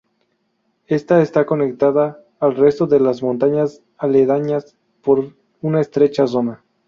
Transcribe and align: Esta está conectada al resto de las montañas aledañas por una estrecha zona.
Esta 0.87 1.21
está 1.21 1.45
conectada 1.45 2.23
al 2.39 2.55
resto 2.55 2.87
de 2.87 2.99
las 2.99 3.21
montañas 3.21 3.83
aledañas 3.99 4.75
por 5.03 5.35
una 5.61 5.79
estrecha 5.79 6.25
zona. 6.25 6.63